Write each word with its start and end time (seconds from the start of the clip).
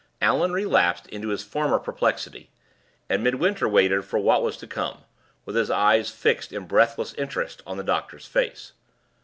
Allan 0.19 0.51
relapsed 0.51 1.05
into 1.09 1.27
his 1.27 1.43
former 1.43 1.77
perplexity, 1.77 2.49
and 3.07 3.23
Midwinter 3.23 3.69
waited 3.69 4.03
for 4.03 4.17
what 4.17 4.41
was 4.41 4.57
to 4.57 4.65
come, 4.65 5.03
with 5.45 5.55
his 5.55 5.69
eyes 5.69 6.09
fixed 6.09 6.51
in 6.51 6.65
breathless 6.65 7.13
interest 7.19 7.61
on 7.67 7.77
the 7.77 7.83
doctor's 7.83 8.25
face. 8.25 8.71